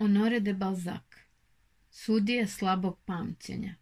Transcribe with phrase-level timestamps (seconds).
[0.00, 1.02] Honore de Balzac
[1.90, 3.74] Sudije slabog pamćenja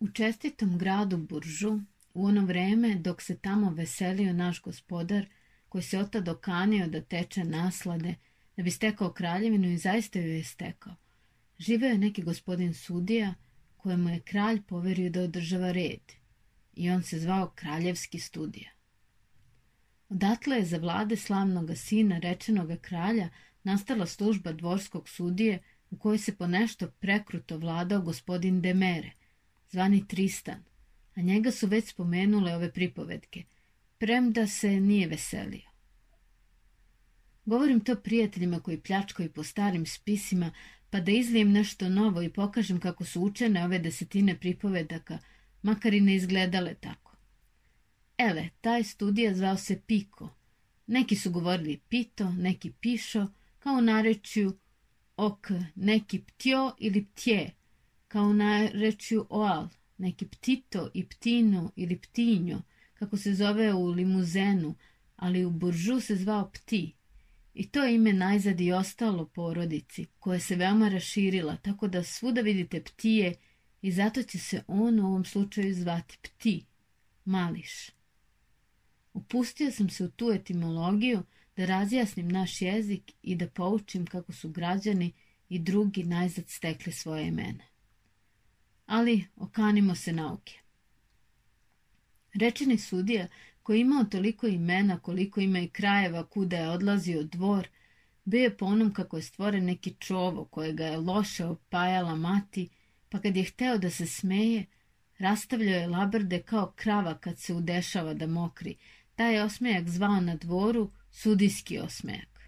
[0.00, 1.80] U čestitom gradu Buržu,
[2.14, 5.26] u ono vreme dok se tamo veselio naš gospodar,
[5.68, 8.14] koji se otad okanio da teče naslade,
[8.56, 10.94] da bi stekao kraljevinu i zaista ju je stekao,
[11.58, 13.34] živeo je neki gospodin sudija,
[13.76, 16.12] kojemu je kralj poverio da održava red,
[16.74, 18.70] i on se zvao Kraljevski studija.
[20.08, 23.28] Odatle je za vlade slavnoga sina rečenoga kralja
[23.68, 29.10] nastala služba dvorskog sudije u kojoj se po nešto prekruto vladao gospodin Demere,
[29.70, 30.64] zvani Tristan,
[31.16, 33.44] a njega su već spomenule ove pripovedke,
[33.98, 35.68] premda se nije veselio.
[37.44, 40.50] Govorim to prijateljima koji pljačkaju po starim spisima,
[40.90, 45.18] pa da izlijem nešto novo i pokažem kako su učene ove desetine pripovedaka,
[45.62, 47.16] makar i ne izgledale tako.
[48.18, 50.28] Ele, taj studija zvao se Piko.
[50.86, 53.26] Neki su govorili Pito, neki Pišo,
[53.58, 54.58] kao narečju
[55.16, 57.50] ok, neki Ptjo ili Ptje,
[58.08, 62.62] kao narečju Oal, neki Ptito i Ptino ili Ptinjo,
[62.94, 64.74] kako se zove u limuzenu,
[65.16, 66.94] ali u buržu se zvao Pti.
[67.54, 72.82] I to ime najzad i ostalo porodici, koja se veoma raširila, tako da svuda vidite
[72.82, 73.34] ptije
[73.82, 76.64] i zato će se on u ovom slučaju zvati Pti,
[77.24, 77.90] mališ.
[79.14, 81.22] Upustio sam se u tu etimologiju
[81.58, 85.12] da razjasnim naš jezik i da poučim kako su građani
[85.48, 87.64] i drugi najzad stekli svoje imena.
[88.86, 90.58] Ali okanimo se nauke.
[92.34, 93.26] Rečeni sudija
[93.62, 97.68] koji imao toliko imena koliko ima i krajeva kuda je odlazio dvor,
[98.24, 102.68] bio je po onom kako je stvoren neki čovo kojega je loše opajala mati,
[103.08, 104.66] pa kad je hteo da se smeje,
[105.18, 108.76] rastavljao je labrde kao krava kad se udešava da mokri,
[109.18, 112.38] Taj je osmejak zvao na dvoru sudijski osmejak.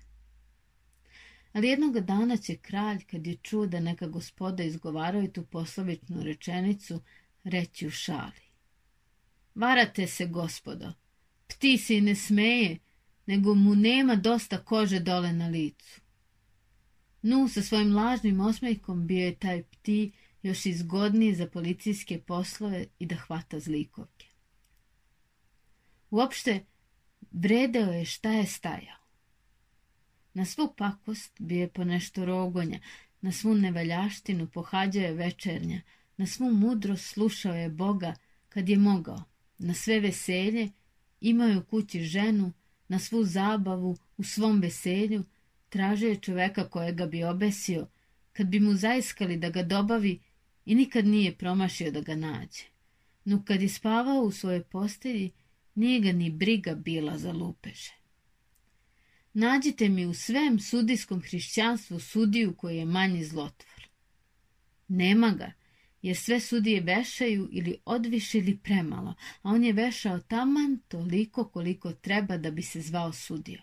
[1.52, 7.00] Ali jednog dana će kralj, kad je čuo da neka gospoda izgovaraju tu poslovičnu rečenicu,
[7.44, 8.50] reći u šali.
[9.54, 10.92] Varate se, gospodo,
[11.46, 12.78] pti se ne smeje,
[13.26, 16.00] nego mu nema dosta kože dole na licu.
[17.22, 23.06] Nu, sa svojim lažnim osmejkom bio je taj pti još izgodniji za policijske poslove i
[23.06, 24.26] da hvata zlikovke.
[26.10, 26.64] Uopšte,
[27.30, 29.00] vredeo je šta je stajao.
[30.34, 32.78] Na svu pakost bio je po nešto rogonja,
[33.20, 35.80] na svu nevaljaštinu pohađao je večernja,
[36.16, 38.14] na svu mudrost slušao je Boga
[38.48, 39.24] kad je mogao,
[39.58, 40.68] na sve veselje
[41.20, 42.52] imao je u kući ženu,
[42.88, 45.24] na svu zabavu u svom veselju
[45.68, 47.86] tražio je čoveka kojega bi obesio,
[48.32, 50.20] kad bi mu zaiskali da ga dobavi
[50.64, 52.64] i nikad nije promašio da ga nađe.
[53.24, 55.30] No kad je spavao u svojoj postelji,
[55.74, 58.00] Nije ga ni briga bila za lupeže.
[59.32, 63.88] Nađite mi u svem sudijskom hrišćanstvu sudiju koji je manji zlotvor.
[64.88, 65.52] Nema ga,
[66.02, 71.92] jer sve sudije vešaju ili odviše ili premalo, a on je vešao taman toliko koliko
[71.92, 73.62] treba da bi se zvao sudio.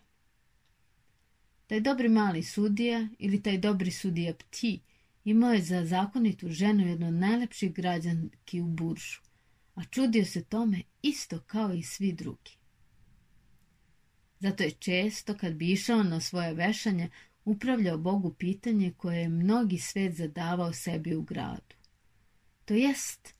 [1.67, 4.79] Taj dobri mali sudija ili taj dobri sudija pti
[5.25, 9.26] imao je za zakonitu ženu jednu od najlepših građanki u buržu
[9.77, 12.57] a čudio se tome isto kao i svi drugi.
[14.39, 17.09] Zato je često, kad bi išao na svoje vešanje,
[17.45, 21.75] upravljao Bogu pitanje koje je mnogi svet zadavao sebi u gradu.
[22.65, 23.33] To jest,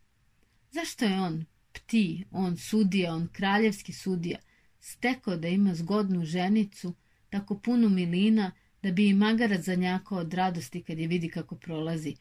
[0.72, 4.40] zašto je on pti, on sudija, on kraljevski sudija,
[4.80, 6.96] stekao da ima zgodnu ženicu,
[7.30, 8.52] tako punu milina,
[8.84, 12.16] da bi i magarac zanjakao od radosti kad je vidi kako prolazi.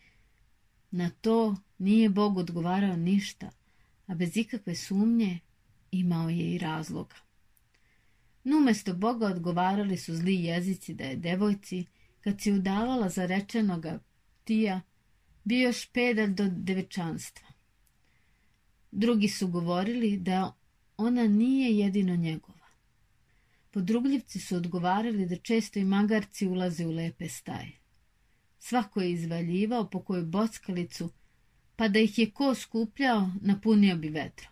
[0.90, 3.50] Na to nije Bog odgovarao ništa,
[4.06, 5.38] a bez ikakve sumnje
[5.90, 7.16] imao je i razloga.
[8.44, 11.84] No umesto Boga odgovarali su zli jezici da je devojci,
[12.20, 13.98] kad si udavala za rečenoga
[14.44, 14.80] tija,
[15.44, 17.48] bio još pedalj do devečanstva.
[18.90, 20.56] Drugi su govorili da
[20.96, 22.66] ona nije jedino njegova.
[23.70, 27.72] Podrugljivci su odgovarali da često i magarci ulaze u lepe staje.
[28.58, 31.10] Svako je izvaljivao po koju bockalicu
[31.76, 34.48] pa da ih je ko skupljao, napunio bi vedro.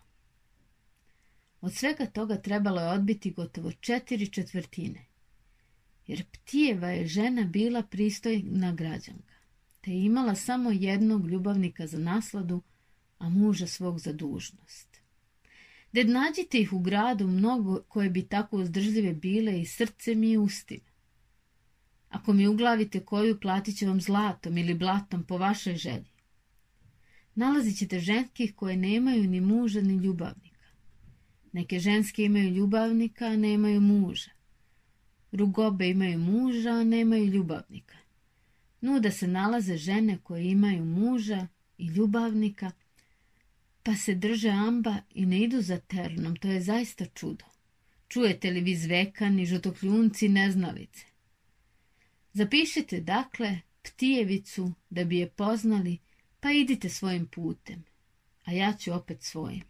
[1.61, 5.05] Od svega toga trebalo je odbiti gotovo četiri četvrtine,
[6.07, 9.33] jer Ptijeva je žena bila pristojna građanka,
[9.81, 12.61] te je imala samo jednog ljubavnika za nasladu,
[13.17, 15.01] a muža svog za dužnost.
[15.91, 20.95] Ded nađite ih u gradu mnogo koje bi tako uzdržljive bile i srcem i ustima.
[22.09, 26.14] Ako mi uglavite koju, platit ću vam zlatom ili blatom po vašoj želji
[27.35, 30.65] nalazit ćete ženskih koje nemaju ni muža ni ljubavnika.
[31.51, 34.29] Neke ženske imaju ljubavnika, a nemaju muža.
[35.31, 37.97] rugobe imaju muža, a nemaju ljubavnika.
[38.81, 41.47] Nuda se nalaze žene koje imaju muža
[41.77, 42.71] i ljubavnika,
[43.83, 47.45] pa se drže amba i ne idu za ternom, to je zaista čudo.
[48.07, 51.05] Čujete li vi zvekani, žutokljunci, neznalice?
[52.33, 55.97] Zapišite, dakle, ptijevicu da bi je poznali,
[56.45, 57.83] pa idite svojim putem,
[58.43, 59.63] a ja ću opet svojim.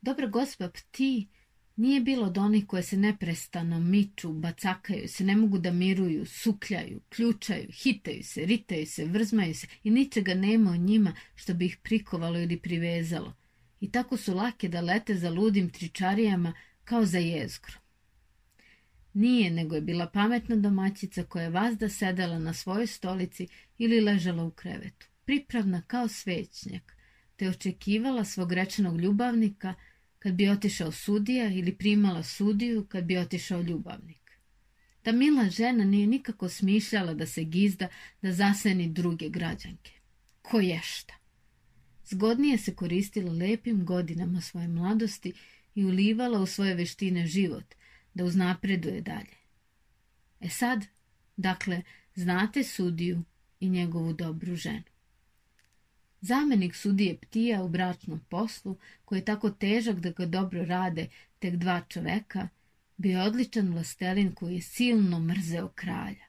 [0.00, 1.28] Dobra gospa pti
[1.76, 7.00] nije bilo od onih koje se neprestano miču, bacakaju se, ne mogu da miruju, sukljaju,
[7.08, 11.76] ključaju, hitaju se, ritaju se, vrzmaju se i ničega nema o njima što bi ih
[11.82, 13.34] prikovalo ili privezalo.
[13.80, 16.52] I tako su lake da lete za ludim tričarijama
[16.84, 17.74] kao za jezgru.
[19.12, 23.48] Nije, nego je bila pametna domaćica koja je vazda sedela na svojoj stolici
[23.78, 26.96] ili ležala u krevetu, pripravna kao svećnjak,
[27.36, 29.74] te očekivala svog rečenog ljubavnika
[30.18, 34.24] kad bi otišao sudija ili primala sudiju kad bi otišao ljubavnik.
[35.02, 37.88] Ta mila žena nije nikako smišljala da se gizda
[38.22, 39.92] da zaseni druge građanke.
[40.42, 41.14] Ko ješta?
[42.04, 45.32] Zgodnije se koristila lepim godinama svoje mladosti
[45.74, 47.74] i ulivala u svoje veštine život,
[48.14, 49.36] da uznapreduje dalje.
[50.40, 50.84] E sad,
[51.36, 51.82] dakle,
[52.14, 53.22] znate sudiju
[53.60, 54.93] i njegovu dobru ženu.
[56.24, 61.56] Zamenik sudije Ptija u bračnom poslu, koji je tako težak da ga dobro rade tek
[61.56, 62.48] dva čoveka,
[62.96, 66.24] bio je odličan vlastelin koji je silno mrzeo kralja.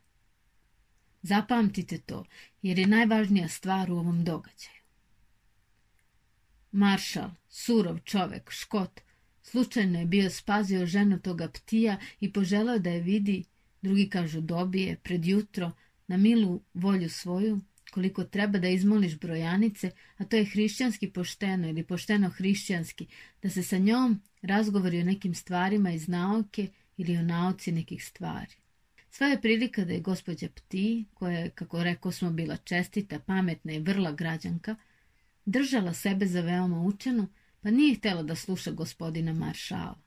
[1.22, 2.26] Zapamtite to,
[2.62, 4.82] jer je najvažnija stvar u ovom događaju.
[6.72, 9.02] Maršal, surov čovek, škot,
[9.46, 13.44] Slučajno je bio spazio ženu toga ptija i poželao da je vidi,
[13.82, 15.72] drugi kažu dobije, pred jutro,
[16.08, 17.60] na milu volju svoju,
[17.96, 23.08] koliko treba da izmoliš brojanice, a to je hrišćanski pošteno ili pošteno hrišćanski,
[23.42, 28.56] da se sa njom razgovori o nekim stvarima iz nauke ili o nauci nekih stvari.
[29.10, 33.74] Sva je prilika da je gospođa Pti, koja je, kako rekao smo, bila čestita, pametna
[33.74, 34.76] i vrla građanka,
[35.46, 37.28] držala sebe za veoma učenu,
[37.62, 40.02] pa nije htjela da sluša gospodina maršala.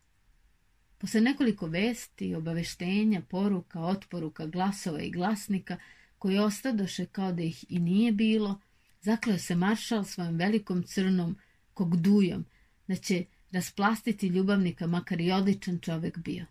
[0.99, 5.77] Posle nekoliko vesti, obaveštenja, poruka, otporuka, glasova i glasnika,
[6.19, 8.61] koji ostadoše kao da ih i nije bilo,
[9.01, 11.37] zakleo se maršal svojom velikom crnom
[11.75, 12.45] kogdujom,
[12.89, 16.47] da će rasplastiti ljubavnika, makar i odličan čovek bio.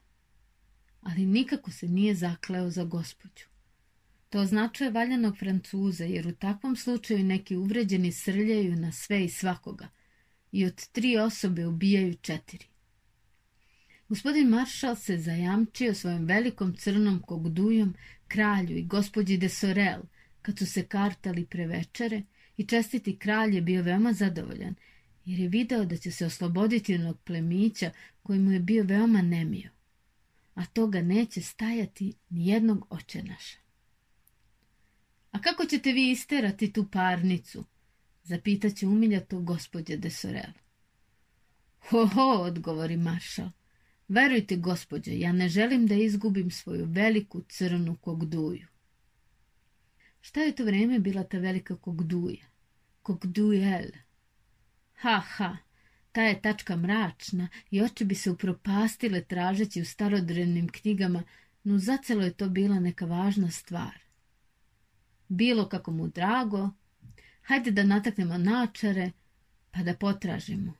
[1.02, 3.46] Ali nikako se nije zakleo za gospođu.
[4.30, 9.88] To označuje valjanog Francuza, jer u takvom slučaju neki uvređeni srljaju na sve i svakoga,
[10.52, 12.66] i od tri osobe ubijaju četiri.
[14.10, 17.96] Gospodin Maršal se zajamčio svojim velikom crnom kogdujom
[18.28, 20.02] kralju i gospođi de Sorel,
[20.42, 22.22] kad su se kartali pre večere
[22.58, 24.76] i čestiti kralj je bio veoma zadovoljan,
[25.26, 27.92] jer je video da će se osloboditi onog plemića
[28.24, 29.70] koji mu je bio veoma nemio,
[30.56, 33.58] a toga neće stajati ni jednog očenaša.
[35.32, 37.66] A kako ćete vi isterati tu parnicu?
[38.24, 40.52] Zapitaće umiljato gospođe de Sorel.
[41.80, 43.50] Ho, ho, odgovori maršal.
[44.08, 48.68] Verujte, gospođe, ja ne želim da izgubim svoju veliku crnu kogduju.
[50.22, 52.46] Šta je to vreme bila ta velika kogduja?
[53.02, 53.90] Kogdujel.
[54.94, 55.58] Ha, ha,
[56.12, 61.24] ta je tačka mračna i oči bi se upropastile tražeći u starodrevnim knjigama,
[61.64, 64.00] no zacelo je to bila neka važna stvar.
[65.28, 66.70] Bilo kako mu drago,
[67.48, 69.12] Hajde da nataknemo načare,
[69.72, 70.74] pa da potražimo.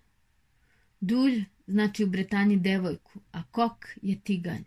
[1.00, 4.64] Dulj znači u Bretanji devojku, a kok je tiganj.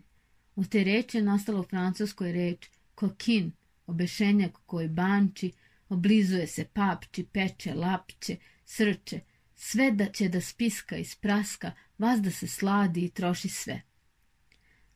[0.55, 3.51] U te reči je nastala u francuskoj reč kokin,
[3.87, 5.51] obešenjak koji banči,
[5.89, 9.19] oblizuje se, papči, peče, lapće, srče,
[9.55, 13.81] sve da će da spiska i spraska, vas da se sladi i troši sve.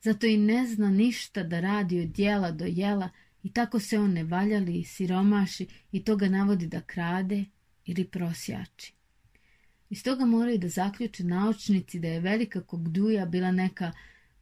[0.02, 3.10] Zato i ne zna ništa da radi od jela do jela,
[3.42, 7.44] i tako se on ne valjali, siromaši i to ga navodi da krade
[7.84, 8.95] ili prosjači.
[9.90, 13.92] Iz toga moraju da zaključe naučnici da je velika kogduja bila neka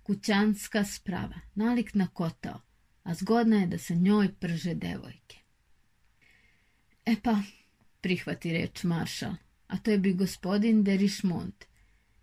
[0.03, 2.61] kućanska sprava, nalik na kotao,
[3.03, 5.39] a zgodna je da sa njoj prže devojke.
[7.07, 7.39] E pa,
[8.01, 9.35] prihvati reč maršal,
[9.67, 11.55] a to je bi gospodin de Richmond,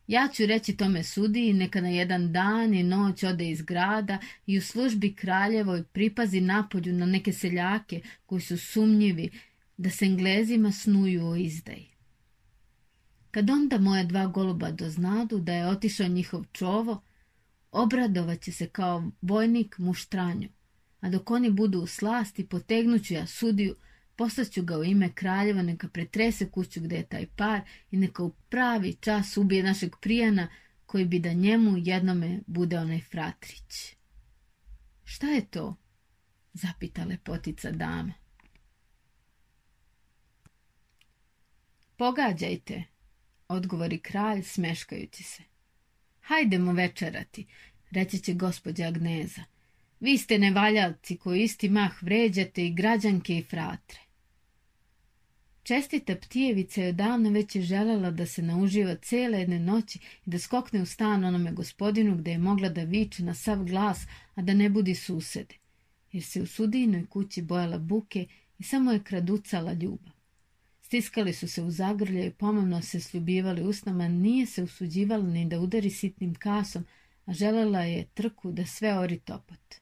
[0.08, 4.58] ja ću reći tome sudiji neka na jedan dan i noć ode iz grada i
[4.58, 9.30] u službi kraljevoj pripazi napolju na neke seljake koji su sumnjivi
[9.78, 11.91] da se englezima snuju o izdaji.
[13.32, 17.02] Kad onda moja dva goluba doznadu da je otišao njihov čovo,
[17.72, 20.50] obradovaće se kao vojnik muštranju,
[21.00, 23.76] a dok oni budu u slasti potegnuću ja sudiju
[24.22, 27.62] Poslaću ga u ime kraljeva, neka pretrese kuću gde je taj par
[27.92, 30.48] i neka u pravi čas ubije našeg prijana
[30.86, 33.96] koji bi da njemu jednome bude onaj fratrić.
[35.04, 35.76] Šta je to?
[36.54, 38.14] zapita lepotica dama.
[41.98, 42.84] Pogađajte,
[43.52, 45.44] odgovori kralj smeškajući se.
[46.22, 47.46] Hajdemo večerati,
[47.92, 49.42] reći će gospođa Agneza.
[50.00, 54.00] Vi ste nevaljalci koji isti mah vređate i građanke i fratre.
[55.64, 60.40] Čestita ptijevica je odavno već je želela da se nauživa cele jedne noći i da
[60.40, 64.00] skokne u stan onome gospodinu gde je mogla da viče na sav glas,
[64.36, 65.56] a da ne budi susede,
[66.12, 68.28] jer se u sudijinoj kući bojala buke
[68.60, 70.21] i samo je kraducala ljubav.
[70.92, 75.60] Stiskali su se u zagrlje i pomavno se sljubivali usnama, nije se usuđivala ni da
[75.60, 76.86] udari sitnim kasom,
[77.26, 79.76] a želela je trku da sve ori topot.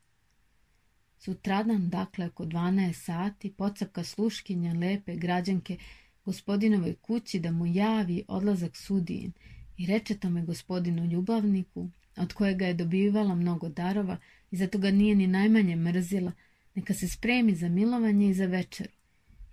[1.18, 5.78] Sutradan, dakle, oko 12 sati, pocaka sluškinja lepe građanke
[6.26, 9.32] gospodinovoj kući da mu javi odlazak sudijin
[9.78, 14.18] i reče tome gospodinu ljubavniku, od kojega je dobivala mnogo darova
[14.52, 16.32] i zato ga nije ni najmanje mrzila,
[16.76, 18.99] neka se spremi za milovanje i za večeru,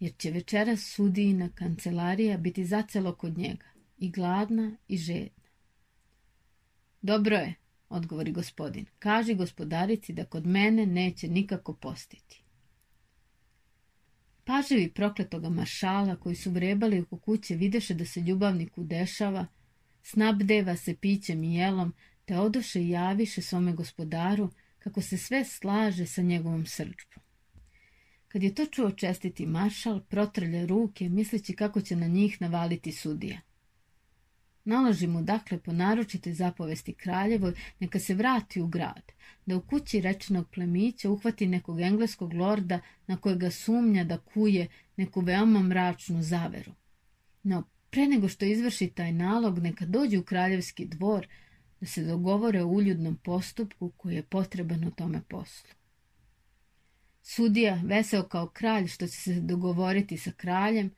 [0.01, 3.67] jer će večera sudijina kancelarija biti zacelo kod njega,
[3.99, 5.49] i gladna i žedna.
[7.03, 7.55] Dobro je,
[7.89, 8.87] odgovori gospodin.
[8.99, 12.43] Kaži gospodarici da kod mene neće nikako postiti.
[14.45, 19.47] Paživi prokletoga maršala koji su vrebali oko kuće videše da se ljubavniku dešava,
[20.03, 26.07] snabdeva se pićem i jelom, te odoše i javiše svome gospodaru kako se sve slaže
[26.07, 27.26] sa njegovom srđbom.
[28.37, 33.41] Kad je to čuo čestiti maršal, protrlja ruke, misleći kako će na njih navaliti sudija.
[34.65, 39.13] Naloži mu dakle po naročitoj zapovesti kraljevoj neka se vrati u grad,
[39.47, 45.21] da u kući rečenog plemića uhvati nekog engleskog lorda na kojega sumnja da kuje neku
[45.21, 46.73] veoma mračnu zaveru.
[47.43, 51.27] No, pre nego što izvrši taj nalog, neka dođe u kraljevski dvor
[51.81, 55.71] da se dogovore o uljudnom postupku koji je potreban u tome poslu.
[57.29, 60.91] Sudija, veseo kao kralj što će se dogovoriti sa kraljem,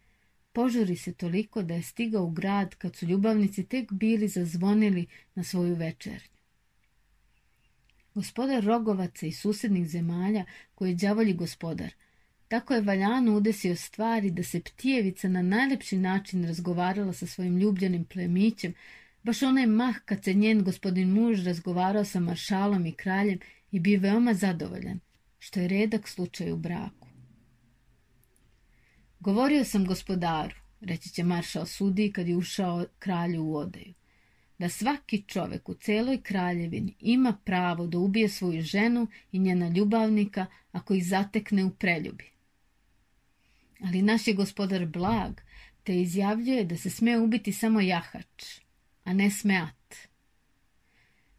[0.52, 5.44] Požuri se toliko da je stigao u grad kad su ljubavnici tek bili zazvonili na
[5.44, 6.38] svoju večernju.
[8.14, 10.44] Gospodar rogovaca i susednih zemalja,
[10.75, 11.94] koji je đavolji gospodar,
[12.49, 18.04] tako je valjano udesio stvari da se ptijevica na najlepši način razgovarala sa svojim ljubljenim
[18.04, 18.75] plemićem,
[19.23, 23.38] baš onaj mah kad se njen gospodin muž razgovarao sa maršalom i kraljem
[23.73, 25.00] i bio veoma zadovoljan,
[25.38, 27.09] što je redak slučaj u braku.
[29.21, 33.95] Govorio sam gospodaru, reći će maršal sudi kad je ušao kralju u odaju,
[34.59, 40.47] da svaki čovek u celoj kraljevini ima pravo da ubije svoju ženu i njena ljubavnika
[40.73, 42.25] ako ih zatekne u preljubi.
[43.85, 45.40] Ali naš je gospodar blag,
[45.85, 48.61] te izjavljuje da se sme ubiti samo jahač,
[49.04, 50.08] a ne smeat.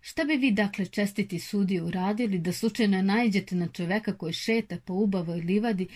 [0.02, 4.94] Šta bi vi dakle čestiti sudi uradili da slučajno najđete na čoveka koji šeta po
[4.94, 5.88] ubavoj livadi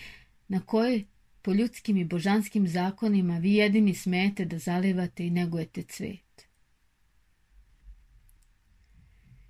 [0.47, 1.05] na kojoj
[1.41, 6.47] po ljudskim i božanskim zakonima vi jedini smete da zalivate i negujete cvet.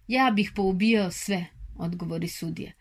[0.07, 1.45] Ja bih poubijao sve,
[1.75, 2.71] odgovori sudija.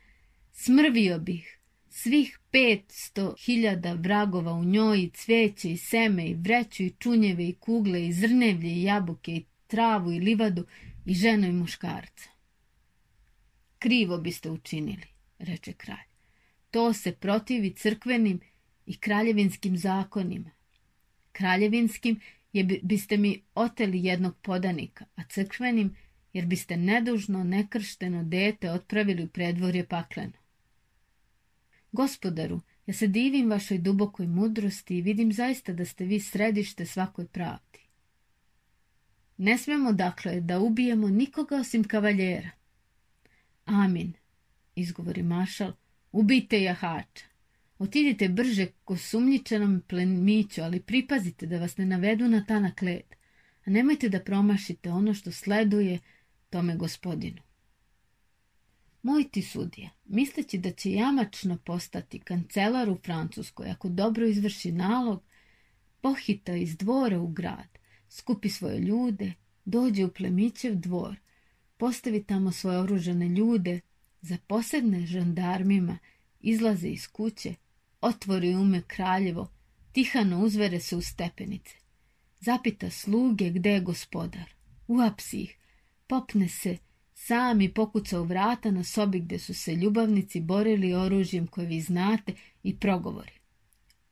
[0.53, 6.95] Smrvio bih svih petsto hiljada vragova u njoj i cveće i seme i vreću i
[6.99, 10.67] čunjeve i kugle i zrnevlje i jabuke i travu i livadu
[11.05, 12.31] i ženu i muškarca.
[13.79, 15.07] Krivo biste učinili,
[15.39, 16.07] reče kralj.
[16.71, 18.41] To se protivi crkvenim
[18.87, 20.51] i kraljevinskim zakonima.
[21.33, 22.21] Kraljevinskim
[22.53, 25.97] je biste mi oteli jednog podanika, a crkvenim
[26.33, 30.43] jer biste nedužno, nekršteno dete otpravili u predvorje pakleno.
[31.93, 37.27] Gospodaru, ja se divim vašoj dubokoj mudrosti i vidim zaista da ste vi središte svakoj
[37.27, 37.82] pravdi.
[39.37, 42.51] Ne smemo dakle da ubijemo nikoga osim kavaljera.
[43.65, 44.13] Amin,
[44.75, 45.73] izgovori mašal,
[46.13, 47.25] ubijte jahača.
[47.79, 53.15] Otidite brže ko sumnjičenom plemiću, ali pripazite da vas ne navedu na tanak led,
[53.67, 55.99] a nemojte da promašite ono što sleduje
[56.51, 57.43] tome gospodinu.
[59.03, 65.23] Moj ti sudija, misleći da će jamačno postati kancelar u Francuskoj ako dobro izvrši nalog,
[66.01, 67.72] pohita iz dvora u grad,
[68.13, 69.33] skupi svoje ljude,
[69.65, 71.17] dođe u plemićev dvor,
[71.77, 73.81] postavi tamo svoje oružane ljude,
[74.21, 75.99] zaposedne žandarmima,
[76.41, 77.55] izlaze iz kuće,
[78.01, 79.49] otvori ume kraljevo,
[79.93, 81.77] tihano uzvere se u stepenice.
[82.41, 84.55] Zapita sluge gde je gospodar.
[84.89, 85.57] Uapsi ih,
[86.07, 86.79] popne se,
[87.15, 91.81] sam i pokuca u vrata na sobi gde su se ljubavnici borili oružjem koje vi
[91.81, 93.33] znate i progovori.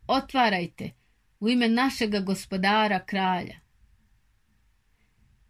[0.07, 0.91] Otvarajte,
[1.41, 3.60] u ime našega gospodara kralja.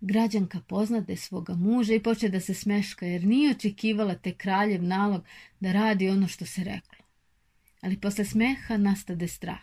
[0.01, 5.25] Građanka poznade svoga muža i poče da se smeška, jer nije očekivala te kraljev nalog
[5.61, 7.05] da radi ono što se reklo.
[7.81, 9.61] Ali posle smeha nastade strah.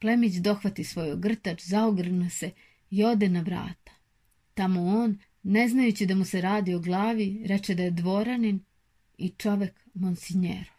[0.00, 2.50] Plemić dohvati svoj ogrtač, zaogrne se
[2.90, 3.92] i ode na vrata.
[4.54, 8.60] Tamo on, ne znajući da mu se radi o glavi, reče da je dvoranin
[9.18, 10.74] i čovek monsinjerov.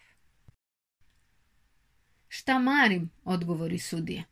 [2.27, 4.23] Šta marim, odgovori sudija.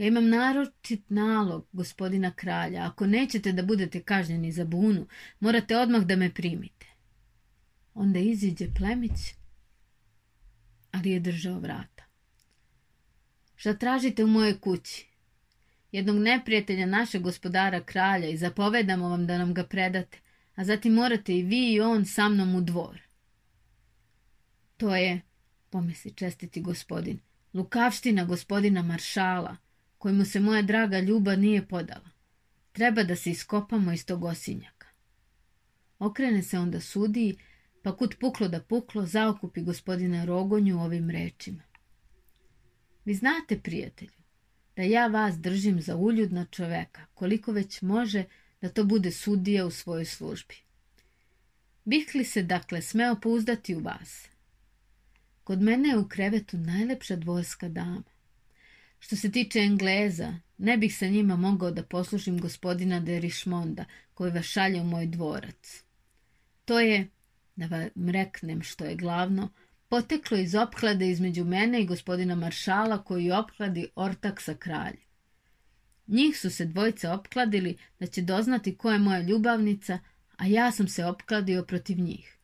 [0.00, 2.86] Ja imam naročit nalog gospodina kralja.
[2.86, 5.06] Ako nećete da budete kažnjeni za bunu,
[5.40, 6.86] morate odmah da me primite.
[7.94, 9.34] Onda iziđe plemić,
[10.92, 12.04] ali je držao vrata.
[13.56, 15.06] Šta tražite u mojoj kući?
[15.92, 20.18] Jednog neprijatelja našeg gospodara kralja i zapovedamo vam da nam ga predate,
[20.54, 23.00] a zatim morate i vi i on sa mnom u dvor.
[24.76, 25.20] To je,
[25.70, 27.18] pomisli čestiti gospodin,
[27.54, 29.56] lukavština gospodina maršala,
[30.00, 32.10] kojemu se moja draga ljuba nije podala.
[32.72, 34.86] Treba da se iskopamo iz tog osinjaka.
[35.98, 37.38] Okrene se onda sudiji,
[37.82, 41.62] pa kut puklo da puklo, zaokupi gospodina Rogonju ovim rečima.
[43.04, 44.16] Vi znate, prijatelju,
[44.76, 48.24] da ja vas držim za uljudna čoveka, koliko već može
[48.60, 50.54] da to bude sudija u svojoj službi.
[51.84, 54.28] Bih li se, dakle, smeo pouzdati u vas?
[55.44, 58.19] Kod mene je u krevetu najlepša dvorska dama.
[59.00, 64.32] Što se tiče Engleza, ne bih sa njima mogao da poslušim gospodina de Rišmonda, koji
[64.32, 65.84] vas šalje u moj dvorac.
[66.64, 67.08] To je,
[67.56, 69.48] da vam reknem što je glavno,
[69.88, 75.10] poteklo iz opklade između mene i gospodina maršala koji opkladi ortak sa kraljem.
[76.06, 79.98] Njih su se dvojice opkladili da će doznati ko je moja ljubavnica,
[80.36, 82.36] a ja sam se opkladio protiv njih.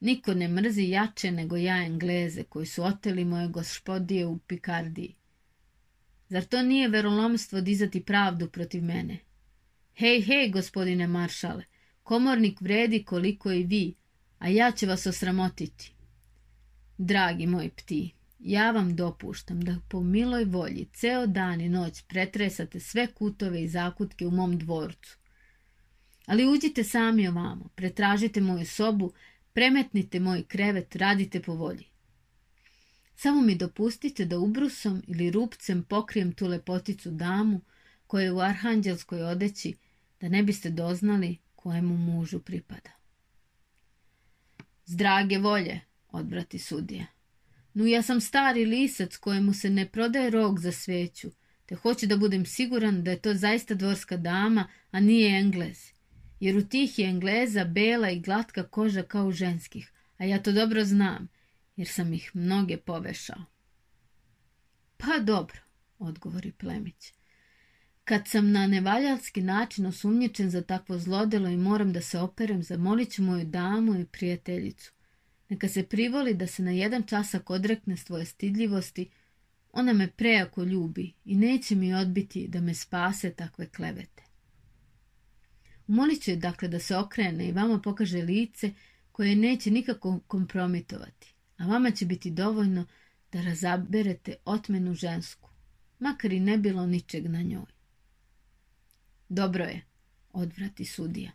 [0.00, 5.14] Niko ne mrzi jače nego ja Engleze koji su oteli moje gospodije u Pikardiji.
[6.32, 9.18] Zar to nije verolomstvo dizati pravdu protiv mene?
[9.94, 11.64] Hej, hej, gospodine maršale,
[12.02, 13.94] komornik vredi koliko i vi,
[14.38, 15.92] a ja će vas osramotiti.
[16.98, 22.80] Dragi moj pti, ja vam dopuštam da po miloj volji ceo dan i noć pretresate
[22.80, 25.18] sve kutove i zakutke u mom dvorcu.
[26.26, 29.12] Ali uđite sami ovamo, pretražite moju sobu,
[29.52, 31.91] premetnite moj krevet, radite po volji.
[33.22, 37.60] Samo mi dopustite da ubrusom ili rupcem pokrijem tu lepoticu damu
[38.06, 39.74] koja je u arhanđelskoj odeći,
[40.20, 42.90] da ne biste doznali kojemu mužu pripada.
[44.84, 47.06] Zdrage volje, odbrati sudija.
[47.74, 51.30] No ja sam stari lisac kojemu se ne prodaje rog za sveću,
[51.66, 55.90] te hoću da budem siguran da je to zaista dvorska dama, a nije englez.
[56.40, 60.84] Jer u tih je engleza bela i glatka koža kao ženskih, a ja to dobro
[60.84, 61.28] znam,
[61.76, 63.44] jer sam ih mnoge povešao.
[64.96, 65.58] Pa dobro,
[65.98, 67.12] odgovori plemić.
[68.04, 73.12] Kad sam na nevaljalski način osumnjičen za takvo zlodelo i moram da se operem, zamolit
[73.12, 74.92] ću moju damu i prijateljicu.
[75.48, 79.10] Neka se privoli da se na jedan časak odrekne svoje stidljivosti,
[79.72, 84.22] ona me prejako ljubi i neće mi odbiti da me spase takve klevete.
[85.86, 88.70] Umolit ću je dakle da se okrene i vama pokaže lice
[89.12, 91.31] koje neće nikako kompromitovati
[91.62, 92.86] a vama će biti dovoljno
[93.32, 95.50] da razaberete otmenu žensku,
[95.98, 97.72] makar i ne bilo ničeg na njoj.
[99.28, 99.82] Dobro je,
[100.32, 101.30] odvrati sudija.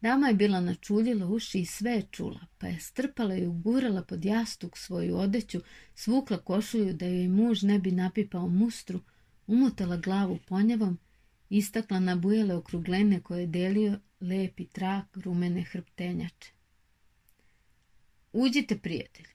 [0.00, 4.24] Dama je bila načuljila uši i sve je čula, pa je strpala i ugurala pod
[4.24, 5.60] jastuk svoju odeću,
[5.94, 9.00] svukla košulju da joj muž ne bi napipao mustru,
[9.46, 10.98] umutala glavu ponjevom,
[11.50, 16.53] istakla na bujele okruglene koje je delio lepi trak rumene hrptenjače.
[18.36, 19.26] Uđite, prijatelj,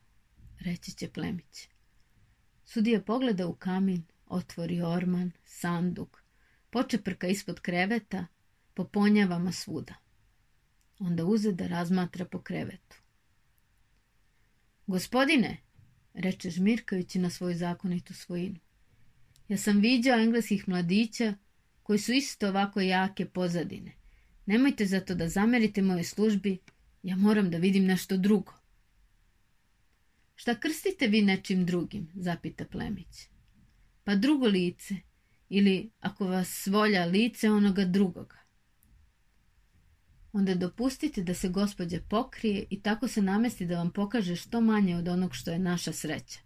[0.60, 1.70] reći će plemić.
[2.66, 6.24] Sudija pogleda u kamin, otvori orman, sanduk,
[6.70, 8.26] počeprka ispod kreveta,
[8.74, 9.94] po ponjavama svuda.
[11.00, 12.98] Onda uze da razmatra po krevetu.
[14.88, 15.58] Gospodine,
[16.14, 18.60] reče žmirkajući na svoju zakonitu svojinu,
[19.48, 21.34] ja sam viđao engleskih mladića
[21.84, 23.92] koji su isto ovako jake pozadine.
[24.46, 26.58] Nemojte zato da zamerite moje službi,
[27.04, 28.59] ja moram da vidim nešto drugo.
[30.40, 32.08] Šta krstite vi nečim drugim?
[32.16, 33.28] zapita plemić.
[34.04, 34.96] Pa drugo lice,
[35.50, 38.38] ili ako vas volja lice onoga drugoga.
[40.34, 44.96] Onda dopustite da se gospođa pokrije i tako se namesti da vam pokaže što manje
[44.96, 46.40] od onog što je naša sreća.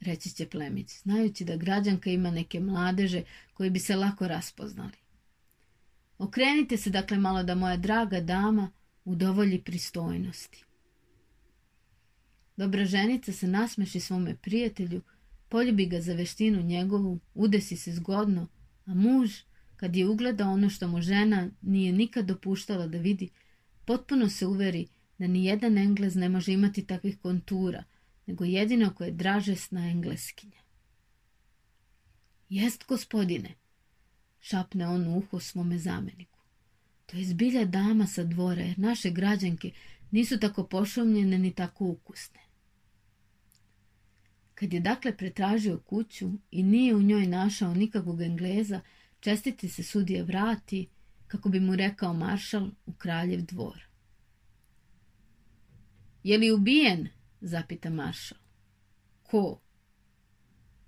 [0.00, 3.22] Reći će plemić, znajući da građanka ima neke mladeže
[3.54, 4.98] koji bi se lako raspoznali.
[6.18, 8.70] Okrenite se dakle malo da moja draga dama
[9.04, 10.64] udovolji pristojnosti.
[12.60, 15.02] Dobra ženica se nasmeši svome prijatelju,
[15.48, 18.48] poljubi ga za veštinu njegovu, udesi se zgodno,
[18.86, 19.30] a muž,
[19.76, 23.30] kad je ugledao ono što mu žena nije nikad dopuštala da vidi,
[23.84, 24.86] potpuno se uveri
[25.18, 27.84] da ni jedan englez ne može imati takvih kontura,
[28.26, 30.60] nego jedino koje je dražesna engleskinja.
[32.48, 33.54] Jest, gospodine,
[34.40, 36.38] šapne on u uho svome zameniku.
[37.06, 39.70] To je zbilja dama sa dvora, jer naše građanke
[40.10, 42.49] nisu tako pošumljene ni tako ukusne.
[44.60, 48.80] Kad je dakle pretražio kuću i nije u njoj našao nikakvog engleza,
[49.20, 50.88] čestiti se sudije vrati,
[51.26, 53.86] kako bi mu rekao maršal u kraljev dvor.
[56.24, 57.08] Je li ubijen?
[57.40, 58.38] zapita maršal.
[59.22, 59.60] Ko?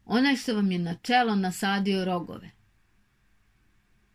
[0.04, 2.50] Onaj što vam je na čelo nasadio rogove.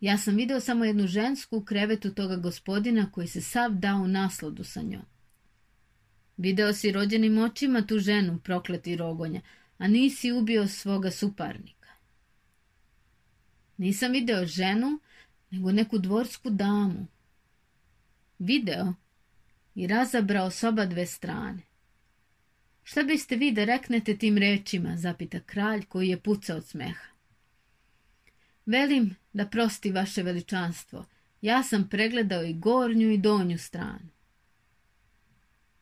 [0.02, 4.64] Ja sam video samo jednu žensku u krevetu toga gospodina koji se sav dao naslodu
[4.64, 5.17] sa njom.
[6.38, 9.42] Video si rođenim očima tu ženu, prokleti rogonja,
[9.78, 11.90] a nisi ubio svoga suparnika.
[13.78, 15.00] Nisam video ženu,
[15.52, 17.08] nego neku dvorsku damu.
[18.40, 18.94] Video
[19.76, 21.62] i razabrao soba dve strane.
[22.84, 27.08] Šta biste vi da reknete tim rečima, zapita kralj koji je pucao od smeha.
[28.66, 31.06] Velim da prosti vaše veličanstvo,
[31.42, 34.17] ja sam pregledao i gornju i donju stranu.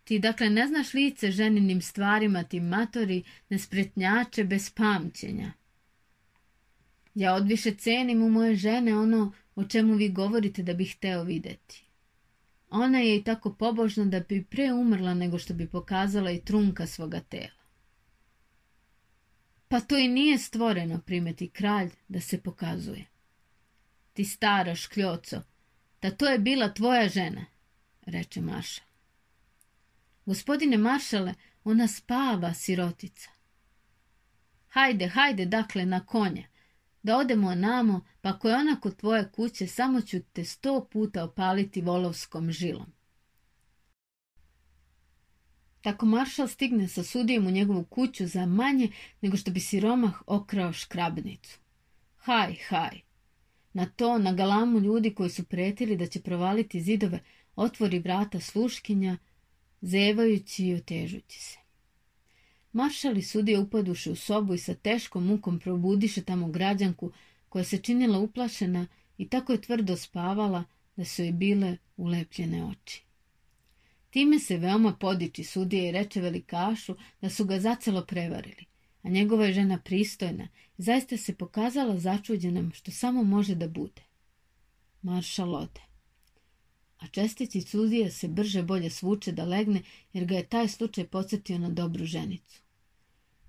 [0.05, 5.51] Ti dakle ne znaš lice ženinim stvarima, ti matori, nespretnjače bez pamćenja.
[7.15, 11.85] Ja odviše cenim u moje žene ono o čemu vi govorite da bih hteo videti.
[12.69, 16.87] Ona je i tako pobožna da bi pre umrla nego što bi pokazala i trunka
[16.87, 17.65] svoga tela.
[19.67, 23.05] Pa to i nije stvoreno, primeti kralj, da se pokazuje.
[24.13, 25.41] Ti stara škljoco,
[26.01, 27.45] da to je bila tvoja žena,
[28.05, 28.84] reče Maša.
[30.25, 31.33] Gospodine maršale,
[31.63, 33.29] ona spava, sirotica.
[34.67, 36.43] Hajde, hajde, dakle, na konja,
[37.03, 41.23] da odemo namo, pa ako je ona kod tvoje kuće, samo ću te sto puta
[41.23, 42.93] opaliti volovskom žilom.
[45.81, 50.73] Tako maršal stigne sa sudijom u njegovu kuću za manje nego što bi siromah okrao
[50.73, 51.59] škrabnicu.
[52.17, 53.01] Haj, haj.
[53.73, 57.19] Na to, na galamu ljudi koji su pretili da će provaliti zidove,
[57.55, 59.17] otvori vrata sluškinja,
[59.85, 61.57] zevajući i otežući se.
[62.73, 67.11] Maršal i sudija upaduše u sobu i sa teškom mukom probudiše tamo građanku
[67.49, 70.63] koja se činila uplašena i tako je tvrdo spavala
[70.95, 73.03] da su joj bile ulepljene oči.
[74.09, 78.65] Time se veoma podiči sudija i reče velikašu da su ga zacelo prevarili,
[79.03, 84.01] a njegova je žena pristojna i zaista se pokazala začuđenom što samo može da bude.
[85.01, 85.84] Maršal ode.
[87.05, 89.81] A čestici sudija se brže bolje svuče da legne
[90.13, 92.61] jer ga je taj slučaj podsjetio na dobru ženicu.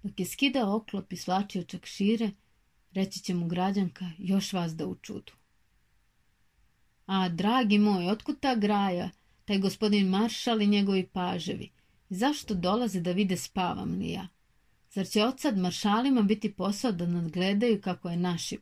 [0.03, 2.31] Dok je skidao oklop i svlačio čak šire,
[2.93, 5.33] reći će mu građanka još vas da u čudu.
[7.07, 9.11] A, dragi moj, otkud ta graja,
[9.45, 11.71] taj gospodin maršal i njegovi paževi?
[12.11, 14.29] Zašto dolaze da vide spavam li ja?
[14.91, 18.61] Zar će od sad maršalima biti posao da nadgledaju kako je našim?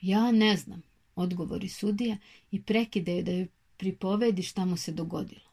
[0.00, 0.82] Ja ne znam,
[1.14, 2.16] odgovori sudija
[2.50, 5.50] i prekide da joj pripovedi šta mu se dogodilo.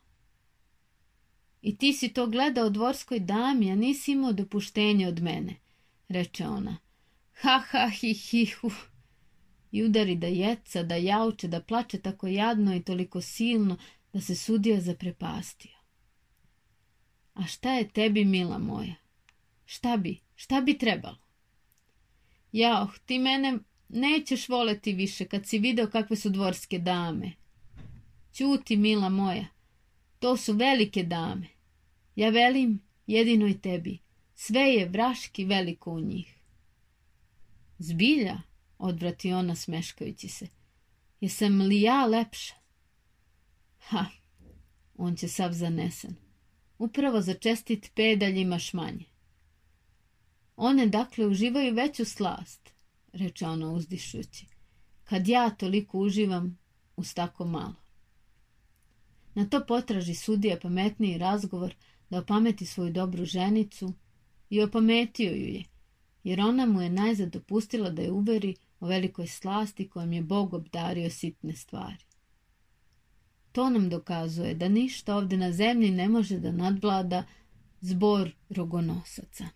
[1.62, 5.56] I ti si to gledao dvorskoj dami, a nisi imao dopuštenje od mene,
[6.10, 6.78] reče ona.
[7.42, 8.72] Ha, ha, hi, hi, hu.
[9.72, 13.78] I udari da jeca, da jauče, da plače tako jadno i toliko silno
[14.14, 15.78] da se sudija zaprepastio.
[17.34, 18.96] A šta je tebi, mila moja?
[19.66, 21.18] Šta bi, šta bi trebalo?
[22.52, 27.32] Jaoh, ti mene nećeš voleti više kad si video kakve su dvorske dame.
[28.34, 29.46] Ćuti, mila moja,
[30.20, 31.48] to su velike dame.
[32.16, 34.00] Ja velim jedinoj tebi,
[34.36, 36.36] sve je vraški veliko u njih.
[37.78, 38.42] Zbilja,
[38.78, 40.48] odvrati ona smeškajući se,
[41.22, 42.56] jesam li ja lepša?
[43.80, 44.06] Ha,
[44.96, 46.16] on će sav zanesen.
[46.78, 49.06] Upravo za čestit pedalj imaš manje.
[50.56, 52.77] One dakle uživaju veću slast,
[53.14, 54.46] reče ona uzdišući,
[55.04, 56.58] kad ja toliko uživam
[56.96, 57.76] uz tako malo.
[59.36, 61.76] Na to potraži sudija pametniji razgovor
[62.10, 63.94] da opameti svoju dobru ženicu
[64.50, 65.64] i opametio ju je,
[66.24, 70.54] jer ona mu je najzad dopustila da je uveri o velikoj slasti kojom je Bog
[70.54, 72.06] obdario sitne stvari.
[73.52, 77.24] To nam dokazuje da ništa ovde na zemlji ne može da nadvlada
[77.82, 79.48] zbor rogonosaca.